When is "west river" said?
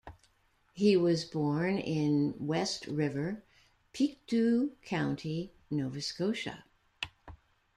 2.39-3.43